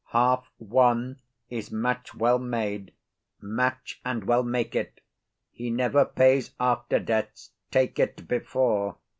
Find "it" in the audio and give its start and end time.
4.75-4.99, 7.99-8.27